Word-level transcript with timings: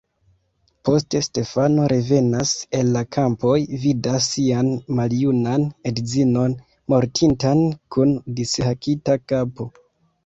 Poste 0.87 1.19
Stefano 1.25 1.83
revenas 1.93 2.53
el 2.79 2.89
la 2.95 3.03
kampoj, 3.17 3.59
vidas 3.85 4.29
sian 4.33 4.71
maljunan 5.01 5.69
edzinon 5.93 6.57
mortintan, 6.95 7.65
kun 7.97 8.19
dishakita 8.41 9.21
kapo. 9.33 9.73